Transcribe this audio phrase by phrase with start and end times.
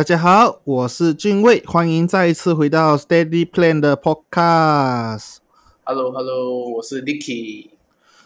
[0.00, 5.36] 大家好，我是俊卫，欢迎再一次回到 Steady Plan 的 Podcast。
[5.84, 7.68] Hello，Hello，我是 Dicky。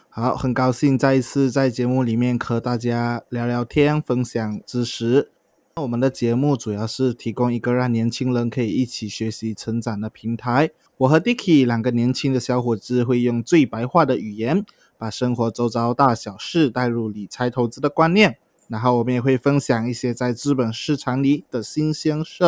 [0.08, 5.32] 好，很高兴再一次在节目里面和大家聊聊天，分享知识。
[5.75, 10.70] 那我们的节目主要是提供一个让年轻人可以一起学习成长的平台。
[10.98, 14.64] 我和 Dicky 两个年轻的小伙子会用最白话的语言，
[14.96, 18.39] 把生活周遭大小事带入理财投资的观念。
[18.68, 22.45] 然后我们也会分享一些在资本市场里的新鲜事。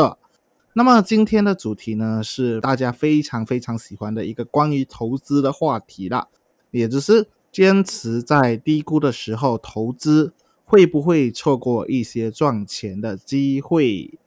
[0.73, 6.29] 那么今天的主题呢，是大家非常非常喜欢的一个关于投资的话题啦，
[6.71, 10.35] 也就是坚持在低估的时候投资，
[10.65, 14.19] 会不会错过一些赚钱的机会？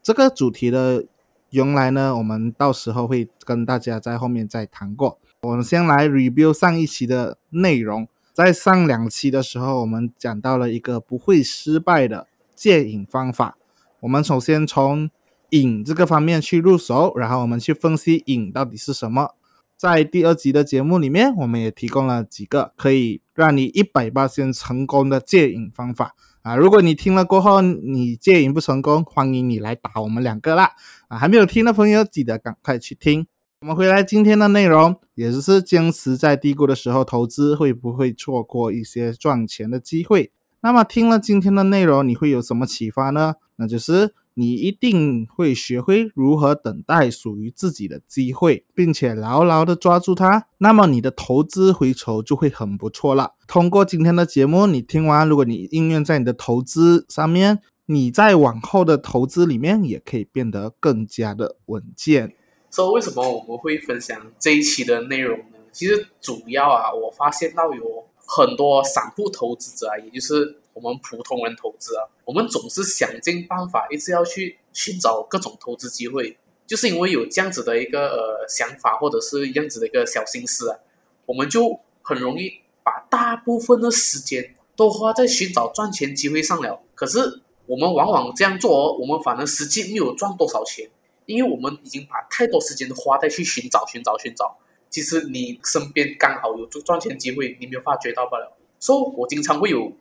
[0.00, 1.04] 这个主题的
[1.50, 5.18] 原来呢，我们到时候会跟大家在后面再谈过。
[5.42, 8.06] 我们先来 review 上一期的内容。
[8.36, 13.56] 在上两期的时候，我们讲到了一个不会失败的戒瘾方法。
[14.00, 15.08] 我们首先从
[15.48, 19.30] 瘾这个方面去入手，然后我们去分析瘾到底是什么。
[19.78, 26.54] 在第二集的节目里面，我们也提供了几个可以让你一百八先成功的戒瘾方法啊！
[26.54, 30.72] 如果你听了过后你戒瘾不成功，欢迎你来打我们两个啦！
[31.08, 33.26] 啊，还没有听的朋友记得赶快去听。
[33.62, 40.30] 我们回来今天的内容，也就是坚持在低谷的时候投资，会不会错过一些赚钱的机会？
[40.60, 43.36] 那么听了今天的内容，你会有什么启发呢？
[43.56, 50.48] 那就是你一定会学会如何等待属于自己的机会，并且牢牢的抓住它。
[50.58, 53.32] 那么你的投资回酬就会很不错了。
[53.48, 62.34] 通过今天的节目，你听完，如果你应用在你的投资上面，你在往后的投资里面也可以变得更加的稳健。
[62.76, 65.56] 说为什么我们会分享这一期的内容呢？
[65.72, 80.78] 其实主要啊，我发现到有很多散户投资者啊，也就是我们普通人投资啊，我们总是想尽办法，一直要去寻找各种投资机会，就是因为有这样子的一个呃想法，或者是这样子的一个小心思啊，
[81.24, 86.82] 我们就很容易把大部分的时间都花在寻找赚钱机会上了。
[86.94, 90.90] 可是我们往往这样做，我们反而实际没有赚多少钱。
[91.26, 94.56] 因为我们已经把太多时间都花在去寻找、寻找、寻找，
[94.88, 98.56] 其实你身边刚好有赚赚钱机会，你没有发觉到罢了。
[98.78, 99.92] 所以，我经常会有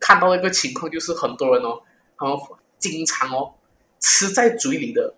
[0.00, 1.82] 看到一个情况，就是很多人哦，
[2.16, 2.36] 他们
[2.78, 3.54] 经常哦
[4.00, 5.14] 吃在嘴里的，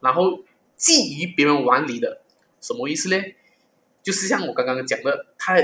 [0.00, 0.38] 然后
[0.78, 2.22] 觊觎别人碗里的，
[2.60, 3.20] 什么意思呢？
[4.02, 5.56] 就是像我刚刚讲的，他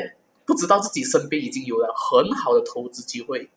[0.44, 3.48] 不知道自己身边已经有了很好的投资机会，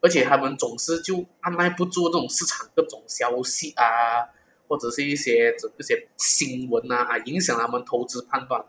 [0.00, 4.30] 而且他们总是就按耐不住这种市场各种消息啊。
[4.72, 8.64] 或者是一些这这些新闻啊啊，影响他们投资判断，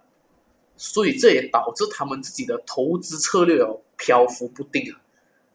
[0.76, 5.00] 所以这也导致他们自己的投资策略哦漂浮不定啊，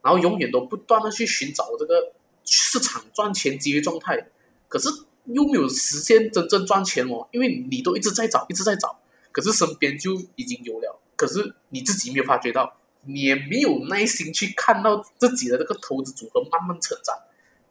[0.01, 2.15] 然后永远都不断的去寻找这个
[2.47, 4.29] 市场赚钱机会状态，
[4.69, 4.89] 可是
[5.27, 8.99] 又没有实现真正赚钱哦，因为你都一直在找，一直在找，
[9.31, 17.15] 可是身边就已经有了，可是你自己没有发觉到，你也没有耐心去看到自己的这个投资组合慢慢成长，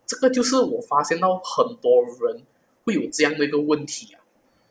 [0.06, 2.44] 这个就是我发现到很多人。
[2.88, 4.24] 会有这样的一个问题啊！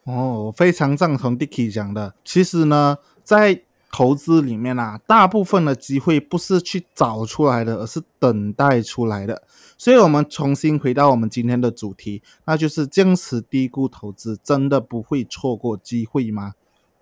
[0.05, 2.15] 哦，我非常赞同 Dicky 讲的。
[2.25, 3.61] 其实呢，在
[3.93, 9.43] 投资里面啊，大部分的机会不是去找出来的，而是等待出来的。
[9.77, 16.55] 所以，我们重新回到我们今天的主题，那就是坚持低估投资，真的不会错过机会吗？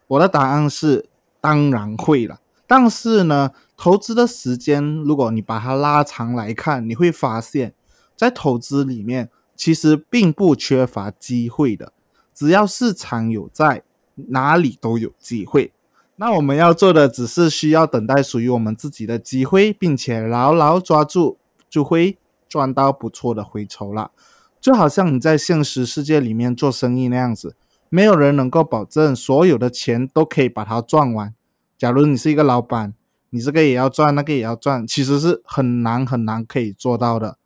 [0.09, 1.09] 我的答案是
[1.41, 2.41] 当然会了。
[2.67, 7.73] 但是呢，投资的时间，如果你把它拉长来看，你会发现
[8.17, 9.31] 在投资里面。
[9.57, 11.93] 其实并不缺乏机会的，
[12.35, 13.83] 只要市场有在，
[14.29, 15.73] 哪里都有机会。
[16.17, 21.39] 那我们要做的只是需要等待属于我们自己的机会，并且牢牢抓住，
[21.69, 24.13] 就会赚到不错的回酬了。
[24.61, 27.57] 就好像你在现实世界里面做生意那样子，
[27.89, 31.35] 没有人能够保证所有的钱都可以把它赚完。
[31.77, 32.95] 假如你是一个老板，
[33.31, 37.37] 你这个也要赚，那个也要赚，其实是很难很难可以做到的。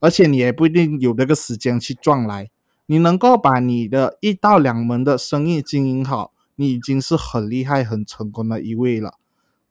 [0.00, 2.50] 而且你也不一定有那个时间去赚来，
[2.86, 9.14] 你能够把你的一到两门的生意经营好，你已经是很厉害、很成功的一位了。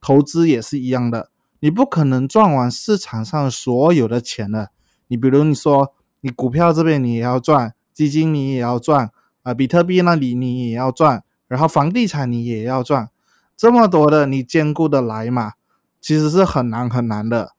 [0.01, 1.29] 投资也是一样的，
[1.59, 4.71] 你不可能赚完市场上所有的钱的。
[5.07, 9.11] 你比如你说，你股票这边你也要赚，基金你也要赚，
[9.43, 13.09] 啊，比特币那里你也要赚，然后房地产你也要赚，
[13.55, 15.53] 这么多的你兼顾的来嘛？
[16.01, 17.53] 其实是很难很难的。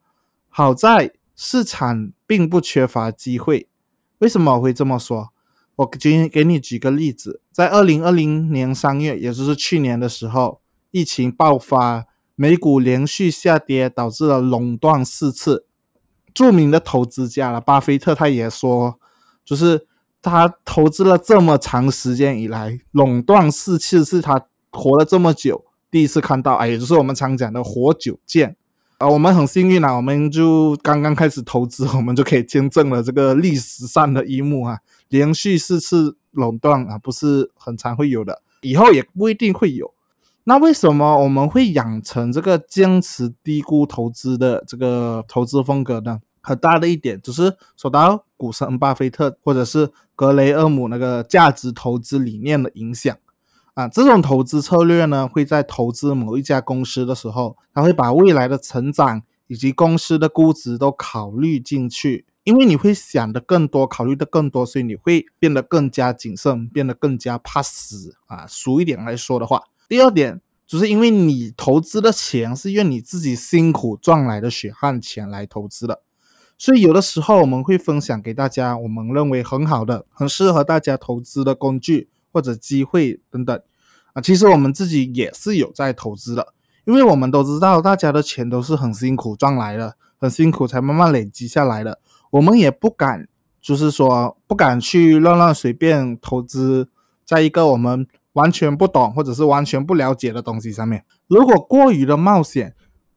[0.48, 1.12] 好在。
[1.36, 3.68] 市场并不缺乏机会，
[4.18, 5.28] 为什么我会这么说？
[5.76, 15.66] 我今天给你举个例子，在二零二零年三月，也就是去年的时候，疫情爆发，美股连续下跌，导致了垄断四次。
[16.32, 18.98] 著名的投资家了，巴菲特他也说，
[19.44, 19.86] 就是
[20.22, 28.56] 他投资了这么长时间以来，垄断四次是他活了这么久第一次看到，哎，也就是我们常讲的活久见。
[28.98, 34.78] 啊，我们很幸运啊，我们就刚刚开始投资，我们就可以见证了这个历史上的一幕啊，
[35.08, 39.92] 连续四次垄断啊，不是很常会有的，以后也不一定会有。
[40.44, 46.20] 那为什么我们会养成这个坚持低估投资的这个投资风格呢？
[46.40, 53.14] 很大的一点就是受到股神巴菲特或者是格雷厄姆那个价值投资理念的影响。
[53.76, 68.46] 啊，这种投资策略呢，会在投资某一家公司的时候，他会把未来的成长以及公司的估值都考虑进去，因为你会想的更多，考虑的更多，所以你会变得更加谨慎，变得更加怕死啊。
[68.48, 76.00] 俗一点来说的话，第二点就是因为你投资的钱是用你自己辛苦赚来的血汗钱来投资的，
[76.56, 82.08] 所以有的时候我们会分享给大家我们认为很好的、很适合大家投资的工具。
[82.36, 83.58] 或者机会等等
[84.12, 86.52] 啊，其实我们自己也是有在投资的，
[86.84, 91.98] 因为我们都知道大家的钱都是很辛苦赚来的，很辛苦才慢慢累积下来的，
[92.28, 93.26] 我们也不敢，
[93.62, 96.90] 就是说不敢去乱乱随便投资
[97.24, 101.02] 在一个我们完全不懂或者是完全不了解的东西上面。
[101.26, 102.74] 如果过于的冒险，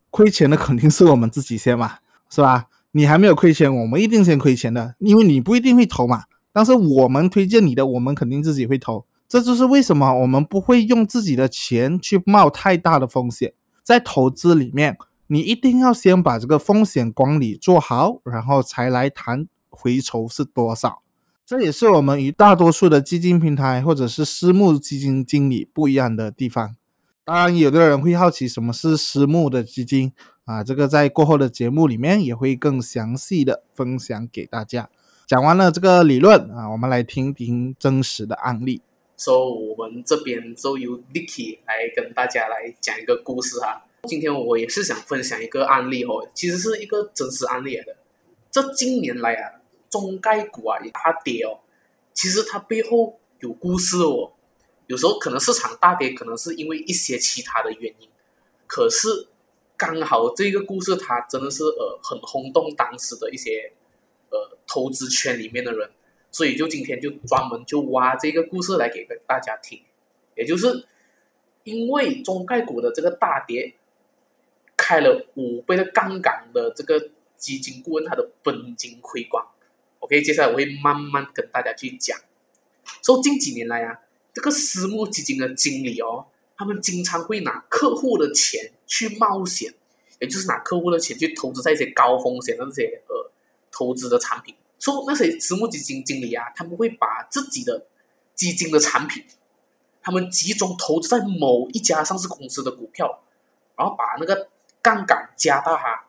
[0.09, 1.97] 亏钱的肯定是我们自己先嘛，
[2.29, 2.67] 是吧？
[2.93, 6.23] 你还没有亏钱，我们一定先亏钱的，因为你不一定会投嘛。
[6.51, 9.05] 但是我们推荐你的，我们肯定自己会投。
[9.29, 13.53] 这就是为什么我们不会用自己的钱去冒太大的风险。
[13.83, 14.97] 在投资里面，
[15.27, 21.03] 你一定要先把这个风险管理做好，然后才来谈回酬是多少。
[21.45, 26.75] 这也是我们与大多数的基金平台或者是私募基金经理不一样的地方。
[27.23, 30.11] 当然，有的人会好奇什么是私募的基金
[30.45, 30.63] 啊？
[30.63, 34.89] 这个在过后的节目里面也会更详细的分享给大家。
[35.27, 38.81] 讲完了这个理论啊，我们来听听真实的案例。
[39.19, 43.85] 所以，我们这边就由 Nicky 来跟大家来讲一个故事哈。
[44.07, 47.97] 今天我也是想分享一个案例哦，其实是一个真实案例来的。
[48.49, 51.59] 这近年来啊，中概股啊也大跌哦，
[52.13, 54.31] 其实它背后有故事哦。
[54.87, 58.07] 有时候可能市场大跌，可能是因为一些其他的原因。
[58.67, 59.27] 可是
[59.75, 63.73] 刚好这个故事它真的是呃很轰动当时的一些。
[64.31, 64.37] 呃，
[64.67, 65.89] 投资圈里面的人，
[66.31, 69.81] 所以就今天就专门就挖这个故事来给大家听，
[70.35, 70.87] 也就是
[71.63, 73.75] 因为中概股的这个大跌，
[74.77, 79.47] 开了五倍的杠杆的这个基金顾问，他的本金亏光。
[79.99, 82.17] OK，接下来我会慢慢跟大家去讲。
[83.03, 84.01] 说近几年来啊，
[84.33, 89.73] 这个私募基金的经理哦，他们经常会拿客户的钱去冒险，
[90.19, 93.31] 也就是拿客户的钱去投资在一些高风险的这些呃。
[93.71, 97.85] 投资的产品，说那些私募基金经理啊，他们会把自己的
[98.33, 99.25] 基金的产品，
[100.01, 103.21] 他们集中投资在某一家上市公司的股票，
[103.75, 104.47] 然后把那个
[104.81, 106.07] 杠杆加大哈。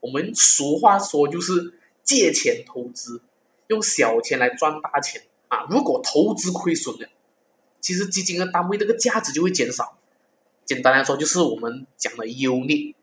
[0.00, 3.22] 我们俗话说就是借钱投资，
[3.68, 5.66] 用小钱来赚大钱啊。
[5.68, 7.08] 如果投资亏损了，
[7.80, 9.96] 其实基金的单位这个价值就会减少。
[10.64, 12.94] 简单来说，就是我们讲的优劣。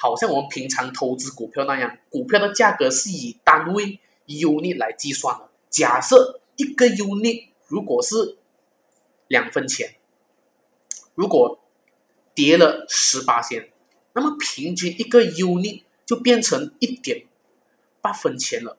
[0.00, 3.98] 好像我们平常投资股票那样，股票的价格是以单位
[4.28, 5.48] unit 来计算的。
[5.68, 8.38] 假设一个 unit 如果是
[9.26, 9.96] 两分钱，
[11.14, 11.60] 如果
[12.34, 13.70] 跌了十八仙，
[14.12, 17.26] 那么平均一个 unit 就变成一点
[18.00, 18.78] 八分钱了。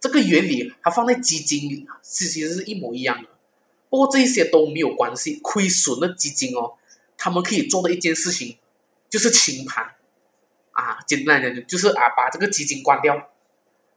[0.00, 3.28] 这个原理它放在基金里其实是一模一样的。
[3.88, 6.74] 不过这些都没有关系，亏损的基金哦，
[7.16, 8.58] 他们可以做的一件事情
[9.08, 9.94] 就是清盘。
[10.72, 13.30] 啊，简单来讲就是啊，把这个基金关掉，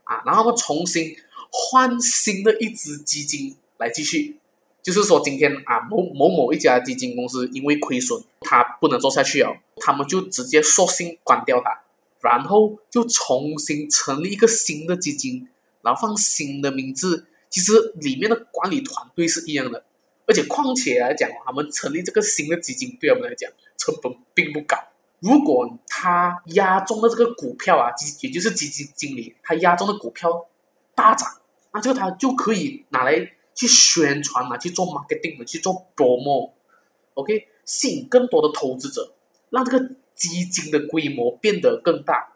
[0.08, 1.16] 啊，然后我们重新
[1.52, 4.38] 换新的一支基金来继续。
[4.84, 11.82] 就是说，今天啊，某某某一家基金公司因为亏损，它不能做下去了，他们就直接索性关掉它，
[12.22, 15.50] 然后就重新成立一个新的基金，
[15.82, 17.26] 然后放新的名字。
[17.50, 19.84] 其实里面的管理团队是一样的，
[20.26, 24.78] 而且况且来讲，他们成立这个新的基金，对我们来讲成本并不高。
[25.20, 30.48] 如果他押中的这个股票啊，基也就是基金经理他押中的股票
[30.94, 31.28] 大涨，
[31.74, 39.16] 那这个他就可以拿来去宣传嘛，去做 marketing 的，去做 promo，OK，吸引更多的投资者，
[39.50, 42.34] 让这个基金的规模变得更大。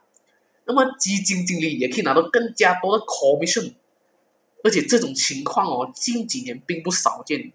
[0.66, 3.74] 那么基金经理也可以拿到更加多的 commission，
[4.64, 7.52] 而且这种情况哦，近几年并不少见。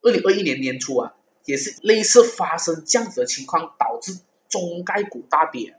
[0.00, 1.12] 二零二一年年初啊，
[1.44, 4.20] 也是类似发生这样子的情况，导致。
[4.50, 5.74] 中概股大跌，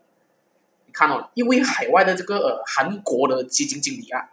[0.87, 4.31] 你看哦，因为海外的这个呃韩国的基金经理啊，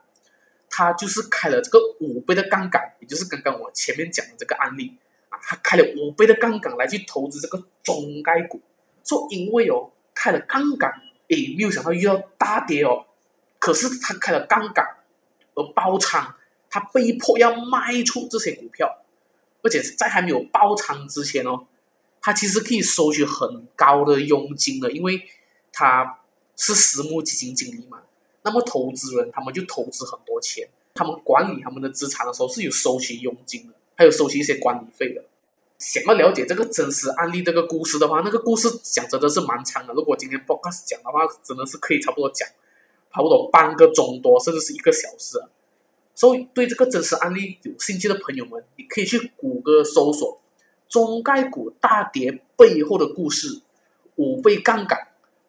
[0.71, 4.97] 他就是开了这个五倍的杠杆，也就是刚刚我前面讲的这个案例
[5.28, 8.62] 啊，他开了五倍的杠杆来去投资这个中概股，
[9.04, 10.92] 说因为哦开了杠杆，
[11.28, 13.07] 诶没有想到遇到大跌哦，
[13.59, 14.87] 可是他开了杠杆
[15.54, 16.37] 而爆仓，
[16.71, 19.02] 他被迫要卖出这些股票，
[19.62, 21.66] 而且在还没有爆仓之前哦，
[22.28, 25.23] 他其实可以收取很高的佣金的，因为
[25.73, 26.18] 他
[26.58, 28.02] 是私募基金经理嘛。
[28.42, 35.25] 那么投资人他们就投资很多钱，他们管理他们的资产的时候是有收取佣金的，还有收取一些管理费的。
[35.78, 39.94] 想要了解这个真实案例这个故事的话，那个故事讲真的是蛮长的。
[39.94, 42.47] 如果今天 podcast 讲的话，真的是可以差不多讲，
[43.11, 45.42] 差不多半个钟多，甚至是一个小时。
[46.14, 50.38] 所以对这个真实案例有兴趣的朋友们，你可以去谷歌搜索
[50.88, 53.61] “中概股大跌背后的故事”，
[54.16, 55.09] 五倍杠杆，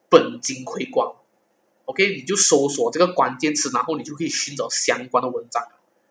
[0.09, 1.15] 本金亏光。
[1.85, 5.63] OK，你就搜索这个关键词，然后你就可以寻找相关的文章。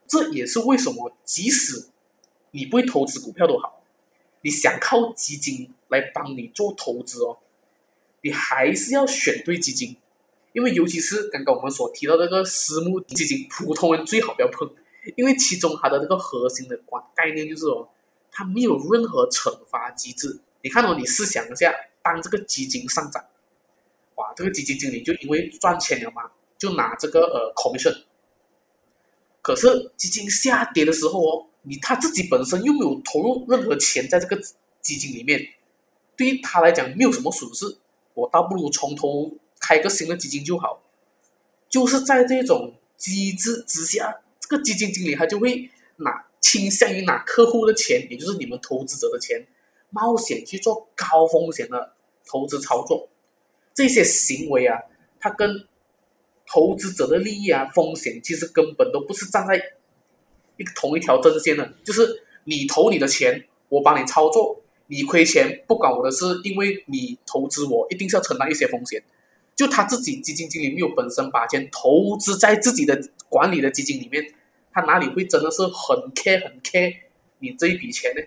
[0.08, 1.88] 这也是为什么，即使
[2.50, 3.82] 你不会投资股票都好，
[4.40, 7.38] 你想靠基金来帮你做投资哦，
[8.23, 9.97] 你还是要选对基金。
[10.54, 14.68] 因为尤其是刚刚我们所提到这个私募基金，普通人最好不要碰，
[15.14, 17.88] 因为其中它的这个核心的关概念就是哦，
[18.38, 20.38] 它没有任何惩罚机制。
[20.62, 23.25] 你看哦，你试想一下，当这个基金上涨。
[24.14, 28.04] 哇，这个基金经理就因为赚钱了嘛，就拿这个呃 commission。
[29.42, 34.40] 可是基金下跌的时候哦，你他自己本身又没有投入任何钱在这个
[34.80, 35.54] 基金里面，
[36.16, 37.76] 对于他来讲没有什么损失，
[38.14, 40.80] 我倒不如从头开个新的基金就好。
[41.68, 49.47] 就是在这种机制之下，这个基金经理他就会拿倾向于拿客户的钱，也就是你们投资者的钱，
[49.90, 51.92] 冒险去做高风险的
[52.26, 53.09] 投资操作。
[53.75, 54.78] 这些行为啊，
[55.21, 55.66] 它跟
[56.47, 59.57] 投资者的利益啊、风险，其实根本都不是站在
[60.57, 61.75] 一同一条阵线的。
[61.85, 69.02] 就是你投你的钱，我帮你操作，你亏钱不管我的事，因为你投资我，一定是要承担一些风险。
[69.54, 72.97] 就他自己基金经理没有本身把钱投资在自己的
[73.28, 74.25] 管理的基金里面，
[74.80, 76.94] 他哪里会真的是很 care 很 care
[77.40, 78.23] 你这一笔钱呢？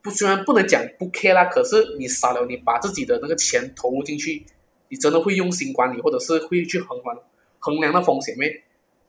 [0.00, 4.44] 不，虽然不能讲不 care 啦，可是你少了你把自己的那个钱投入进去，
[4.88, 7.18] 你真的会用心管理，或者是会去衡量
[7.58, 8.62] 衡量的风险没？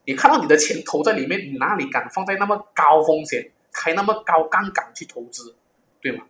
[0.06, 5.56] 你看到你的钱投在里面，你哪里敢放在那么高风险、开那么高杠杆去投资，
[6.02, 6.26] 对吗？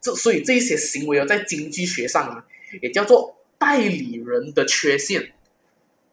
[0.00, 2.46] 这所以这一些行为啊，在经济学上啊，
[2.82, 5.32] 也叫做代理人的缺陷。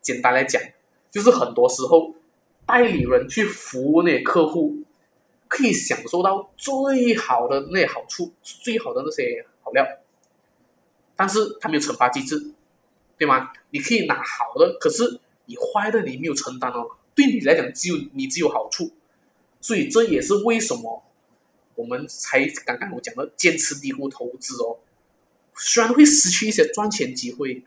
[0.01, 0.61] 简单来讲，
[1.11, 2.15] 就是很多时候
[2.65, 4.81] 代理人去服务那些客户。
[5.47, 9.87] 可以享受到最好的那些好处，最好的那些好料，
[11.15, 12.51] 但是他没有惩罚机制，
[13.17, 13.53] 对吗？
[13.69, 18.91] 你可以拿好的，可是你坏的你没有承担哦，对你来讲只有你只有好处，
[19.61, 21.03] 所以这也是为什么
[21.75, 24.79] 我们才刚刚我讲的坚持低估投资哦，
[25.55, 27.63] 虽然会失去一些赚钱机会，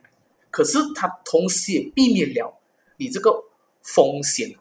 [0.50, 2.58] 可是它同时也避免了
[2.96, 3.44] 你这个
[3.82, 4.56] 风险，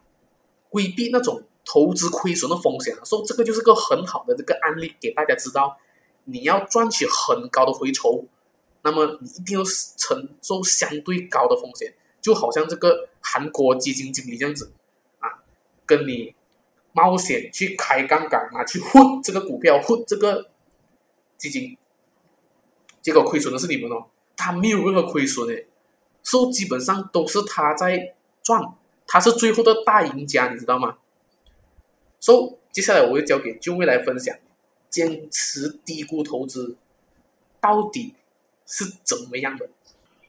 [0.77, 1.43] 规避那种。
[1.69, 5.77] 投资亏损的风险，所以这个就是个很好的这个案例，给大家知道，
[6.23, 8.23] 你要赚取很高的回酬，
[8.83, 9.65] 那么你一定要
[9.97, 14.71] 承受相对高的风险，就好像这个韩国基金经理这样子，
[15.19, 15.43] 啊，
[15.85, 16.33] 跟你
[16.93, 20.49] 冒险去开杠杆啊，去混这个股票，混这个
[21.37, 21.77] 基金，
[23.01, 24.05] 结果亏损的是你们哦，
[24.37, 25.65] 他没有任何亏损的，
[26.23, 28.63] 所以基本上都是他在赚，
[29.07, 30.97] 他是最后的大赢家，你知道吗？
[32.19, 34.35] 所以接下来我会交给俊威来分享，
[34.89, 36.75] 坚持低估投资
[37.61, 38.13] 到底
[38.65, 39.69] 是怎么样的。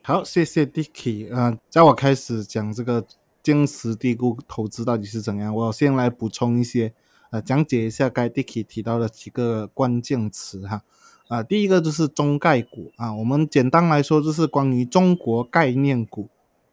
[0.01, 1.27] 好，谢谢 Dicky。
[1.31, 3.05] 嗯，在我开始讲这个
[3.43, 6.93] 坚持低估投资到底是怎样，我先来补充一些，
[7.31, 10.83] 呃，讲解一下该 Dicky 提到的几个关键词哈。
[11.27, 16.29] 啊，第一个就是中概股啊，我们简单来说就是关于中国概念股。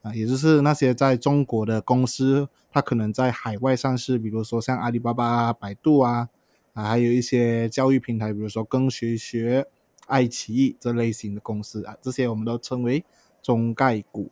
[0.07, 6.29] 啊，也就是那些在中国的公司，它可能在海外上市，比如说像阿里巴巴啊、百度啊，
[6.75, 9.67] 啊，还有一些教育平台，比如说跟学学、
[10.07, 13.05] 爱奇艺这类型的公司啊，这些我们都称为
[13.43, 14.31] 中概股。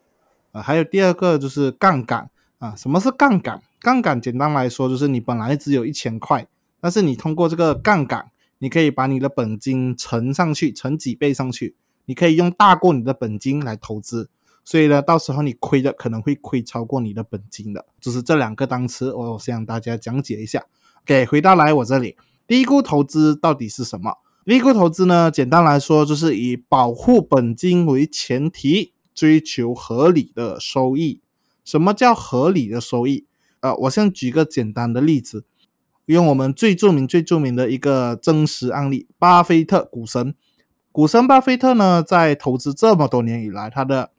[0.53, 3.61] 啊，还有第二个就是杠杆啊，什么是杠杆？
[3.81, 6.47] 杠杆简单来说就是你本来只有一千块，
[6.81, 14.31] 但是你通过这个杠杆，你可以把你的本金乘上去，乘几倍上去，你可以用大过你的本金来投资。
[14.65, 20.65] 所以呢，到时候你亏的可能会亏超过你的本金的，就是这两个单词，我向大家讲解一下。
[21.03, 22.17] OK，回到来我这里，
[22.47, 24.19] 低估投资到底是什么？
[24.47, 31.21] 低估投资呢，简单来说就是以保护本金为前提，追求合理的收益。
[31.65, 33.27] 什么叫合理的收益？
[33.61, 35.45] 呃，我先举个简单的例子，
[36.07, 40.35] 用我们最著名、最著名的一个真实案例——巴菲特股神。
[40.93, 44.13] 股神巴菲特呢，在投资这么多年以来，他的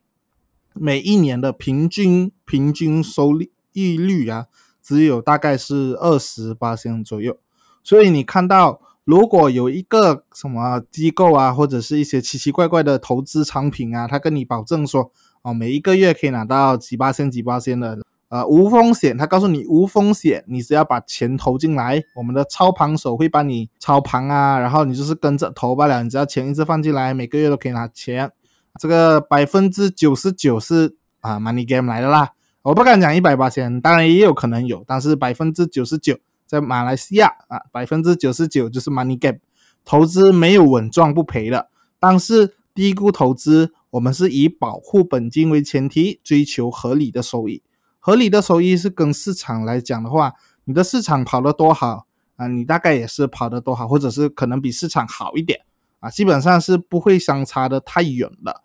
[0.77, 3.31] 每一年的平均平均收
[3.73, 4.47] 益率啊，
[4.83, 7.37] 只有大概是二十八千左右。
[7.83, 15.11] 所以你看到，如果有一个什么机构啊，或者是一些奇奇怪怪的投资产品啊，他跟你保证说，
[15.43, 19.15] 哦，每一个月可以拿到几八千、几八千的，呃，无风险。
[19.17, 28.31] 他告诉你无风险，你只要把钱投进来，我们的操盘手会帮你操盘啊，然后你就是跟着投罢了，你只要钱一直放进来，每个月都可以拿钱。
[28.79, 32.31] 这个百分之九十九是啊，money game 来的啦。
[32.61, 39.39] 我不敢讲一百八千，当然也有可能有，但是百分之九十九在马来西亚啊，百分之九十九就是 money game，
[39.85, 41.69] 投资没有稳赚不赔的。
[41.99, 47.61] 但是低估投资，我们是以保护本金为前提，追求合理的收益。
[47.99, 50.33] 合理的收益是跟市场来讲的话，
[50.65, 52.05] 你的市场跑得多好
[52.35, 55.61] 啊，你大概也是跑得多好，或者是可能比市场好一点
[56.05, 58.61] 啊，基本上是不会相差的太远了。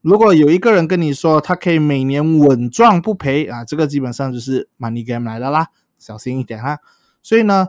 [0.00, 5.66] 如果有一个人跟你说他可以每年稳赚不赔啊，这个基本上就是 money game 来的啦，
[5.98, 6.78] 小心一点哈。
[7.22, 7.68] 所以呢，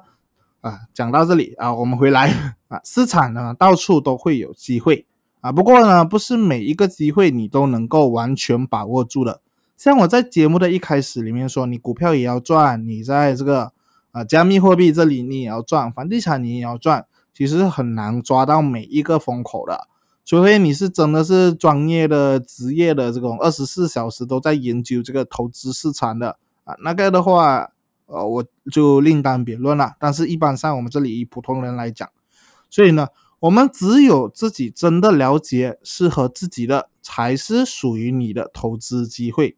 [0.62, 5.06] 啊，讲到这里啊，我们回来啊，市场呢到处都会有机会
[5.42, 9.42] 啊，不过呢，不是每一个机会你都能够完全把握住的。
[9.76, 13.74] 像我在节目的一开始里面说，你股票也要赚，你在这个
[14.12, 17.06] 啊加密货币这里你也要赚，房地产你也要赚，
[17.40, 19.88] 其实很难抓到每一个风口的。
[20.26, 27.72] 除非你是真的是专业的、职业的这种二十四小时都在研究这个投资市场的啊，那个的话，
[28.08, 29.94] 呃，我就另当别论了。
[30.02, 32.10] 但是，一般上我们这里以普通人来讲，
[32.70, 33.08] 所以呢，
[33.40, 39.56] 我们只有自己真的了解适合自己的，才是属于你的投资机会。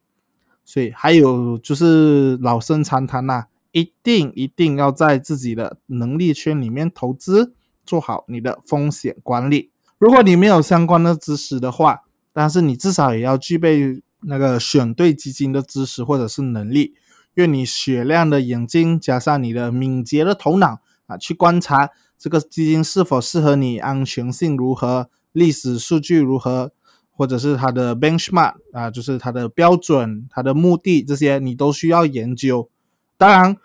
[0.64, 9.72] 所以，还有就是老生常谈呐，一定一定要在自己的能力圈里面投资，做好你的风险管理。
[9.98, 12.02] 如果你没有相关的知识的话，
[12.34, 16.96] 但是你至少也要具备那个选对基金的知识或者是能力，
[17.36, 26.72] 用你雪亮的眼睛加上你的敏捷的头脑啊，去观察这个基金是否适合你，安全性如何，历史数据如何，
[27.12, 32.70] 或者是它的 benchmark 啊，就是它的标准、它的目的这些，你都需要研究。
[33.18, 33.58] 当然，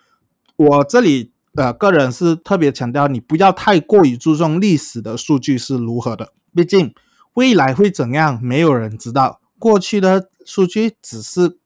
[0.56, 1.32] 我这里。
[1.56, 6.94] 呃，个人是特别强调，你不要太过于注重历史的数据是如何的，毕竟
[7.34, 9.40] 未来会怎样，没有人知道。
[9.58, 11.58] 过去的数据只是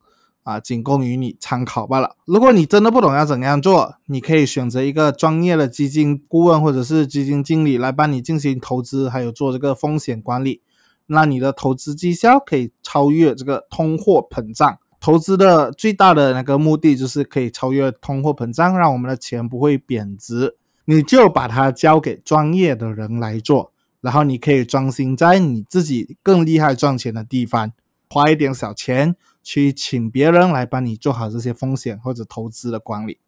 [0.42, 2.16] 啊，仅供于你参考罢了。
[2.24, 10.62] 如果你真的不懂要怎样做，你可以选择一个专业的基金顾问或者是基金经理来帮你进行投资，还有做这个风险管理，
[11.06, 14.78] 那你的投资绩效可以超越这个通货膨胀。
[15.00, 20.56] 投资的最大的那个目的就是可以超越通货膨胀，让我们的钱不会贬值。
[20.84, 27.72] 你就把它交给专业的人来做，然后你可以专心在你自己更厉害赚钱的地方，
[28.10, 33.18] 花一点小钱去请别人来帮你做好这些风险或者投资的管理。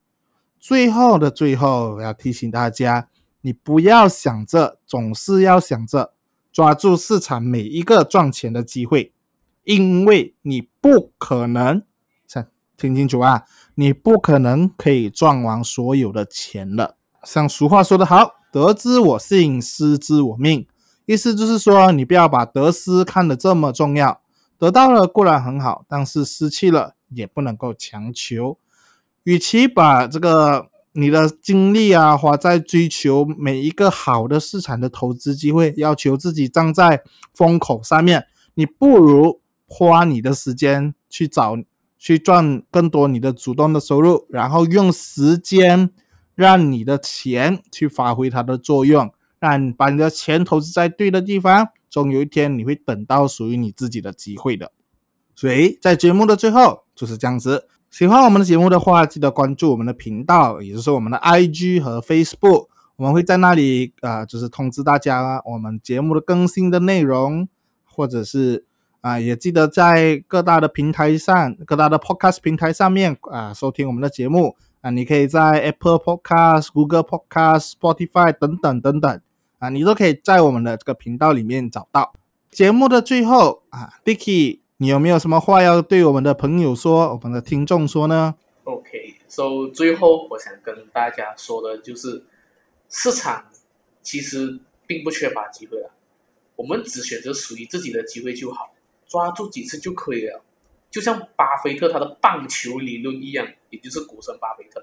[0.58, 3.08] 最后的最后，我要提醒大家，
[3.40, 6.12] 你不要想着总是要想着
[6.52, 9.12] 抓住市场每一个赚钱的机会。
[9.64, 11.82] 因为你不可能，
[12.76, 13.44] 听清楚啊，
[13.76, 16.96] 你不可能可以赚完所有的钱了。
[17.22, 20.66] 像俗话说得好，“得之我幸，失之我命”，
[21.06, 24.20] 意思就是说，你不要把得失看得这么重要。
[24.58, 28.58] 得到了固然很好，但是失去了也不能够强求。
[29.22, 39.40] 与其把这个你的精力啊花在追求每一个好的市场的投资机会，要求自己站在风口上面，你不如。
[39.74, 41.56] 花你的时间去找
[41.98, 45.90] 去赚更多你的主动的收入，然后用时间
[46.34, 54.72] 让你的钱去发挥它的作用，让把你的钱投资在对的地方，总有一天你会等到属于你自己的机会的。
[55.34, 67.48] 所以在节目的最后就是这样子，喜欢我们的节目的话，记得关注我们的频道，也就是我们的 IG 和 Facebook，我们会在那里啊，就是通知大家我们节目的更新的内容，
[67.86, 68.66] 或者是。
[69.02, 74.90] 啊，也记得在各大的平台上，各大的 Podcast 平台上面啊，收听我们的节目啊。
[74.90, 79.20] 你可以在 Apple Podcast、Google Podcast、Spotify 等等等等
[79.58, 82.14] 啊，你都可以在我们的这个频道里面找到。
[82.52, 92.24] 节目的最后啊，Dicky，你有没有什么话要对我们的朋友说，我们的听众说呢？OK，So 最后我想跟大家说的就是，
[92.88, 93.46] 市场
[94.00, 95.90] 其实并不缺乏机会啊，
[96.54, 98.71] 我们只选择属于自己的机会就好。
[99.12, 100.42] 抓住几次就可以了，
[100.90, 104.82] 就像巴菲特他的棒球理论一样，也就是股神巴菲特。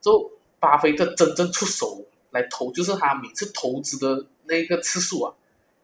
[0.00, 5.34] 就巴菲特真正出手来投，就是他每次投资的那个次数啊，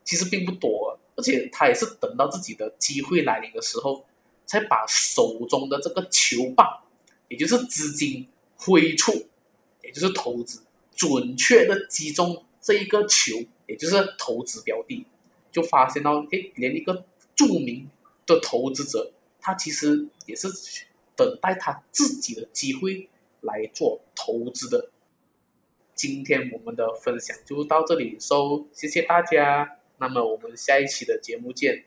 [0.04, 4.06] 其实并不多，而且他也是等到自己的机会来临的时候，
[4.46, 6.80] 才把手中的这个球棒，
[7.28, 9.12] 也就是资金挥出，
[9.82, 10.62] 也就是投资，
[10.94, 13.34] 准确的击中这一个球，
[13.66, 15.04] 也就是投资标的，
[15.52, 17.04] 就发现到，哎，连一个
[17.36, 17.88] 著名
[18.26, 19.12] 的投资者。
[19.38, 20.48] 他其实也是
[21.14, 23.08] 等待他自己的机会
[23.42, 24.90] 来做投资的。
[25.94, 29.78] 今天我们的分享就到这里收，谢谢大家。
[29.98, 31.84] 那么我们下一期的节目见，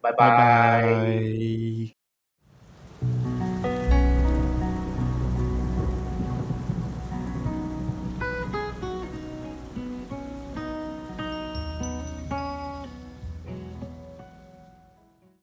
[0.00, 1.95] 拜拜。